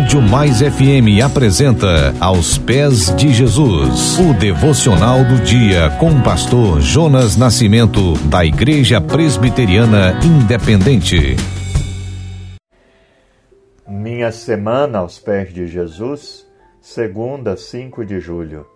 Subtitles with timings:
[0.00, 6.80] Rádio Mais FM apresenta Aos Pés de Jesus, o devocional do dia com o pastor
[6.80, 11.36] Jonas Nascimento, da Igreja Presbiteriana Independente.
[13.86, 16.46] Minha semana aos pés de Jesus,
[16.80, 18.66] segunda, 5 de julho.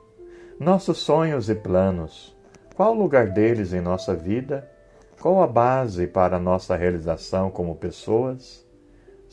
[0.61, 2.37] Nossos sonhos e planos.
[2.77, 4.71] Qual o lugar deles em nossa vida?
[5.19, 8.64] Qual a base para nossa realização como pessoas?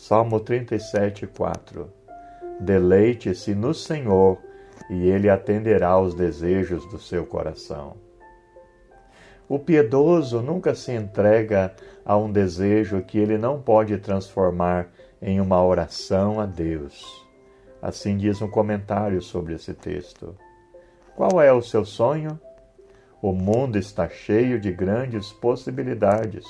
[0.04, 1.88] Salmo 37, 4
[2.59, 4.39] Deleite-se no Senhor
[4.89, 7.98] e Ele atenderá aos desejos do seu coração.
[9.48, 14.88] O piedoso nunca se entrega a um desejo que ele não pode transformar
[15.21, 17.05] em uma oração a Deus.
[17.79, 20.35] Assim diz um comentário sobre esse texto.
[21.15, 22.40] Qual é o seu sonho?
[23.21, 26.43] O mundo está cheio de grandes possibilidades.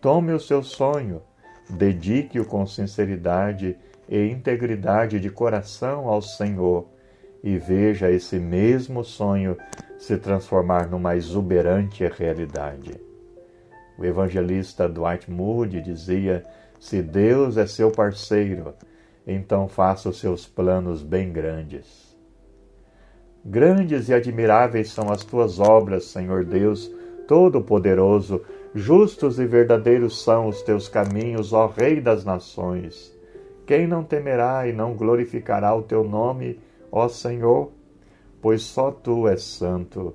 [0.00, 1.22] Tome o seu sonho
[1.70, 3.76] Dedique-o com sinceridade
[4.08, 6.86] e integridade de coração ao Senhor
[7.42, 9.56] e veja esse mesmo sonho
[9.98, 13.00] se transformar numa exuberante realidade.
[13.98, 16.44] O evangelista Dwight Moody dizia:
[16.78, 18.74] Se Deus é seu parceiro,
[19.26, 22.16] então faça os seus planos bem grandes.
[23.44, 26.90] Grandes e admiráveis são as tuas obras, Senhor Deus
[27.26, 28.42] Todo-Poderoso,
[28.74, 33.12] Justos e verdadeiros são os teus caminhos, ó Rei das nações.
[33.66, 36.60] Quem não temerá e não glorificará o teu nome,
[36.90, 37.72] ó Senhor?
[38.40, 40.14] Pois só tu és santo.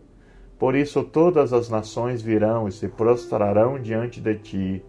[0.57, 4.85] Por isso todas as nações virão e se prostrarão diante de ti,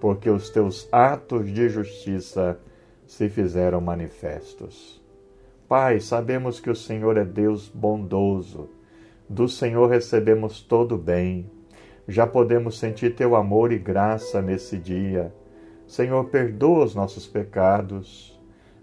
[0.00, 2.58] porque os teus atos de justiça
[3.06, 5.00] se fizeram manifestos.
[5.68, 8.68] Pai, sabemos que o Senhor é Deus bondoso.
[9.28, 11.48] Do Senhor recebemos todo bem
[12.06, 15.32] já podemos sentir teu amor e graça nesse dia.
[15.86, 18.38] Senhor, perdoa os nossos pecados.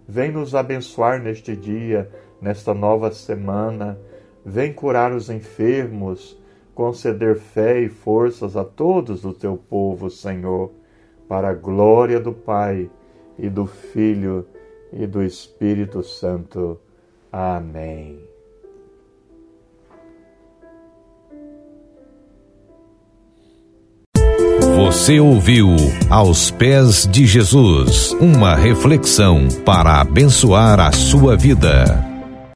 [0.07, 2.09] Vem nos abençoar neste dia,
[2.41, 3.99] nesta nova semana.
[4.45, 6.37] Vem curar os enfermos,
[6.73, 10.71] conceder fé e forças a todos do teu povo, Senhor,
[11.27, 12.89] para a glória do Pai
[13.37, 14.45] e do Filho
[14.91, 16.79] e do Espírito Santo.
[17.31, 18.30] Amém.
[24.91, 25.73] Você ouviu
[26.09, 32.10] Aos Pés de Jesus uma reflexão para abençoar a sua vida.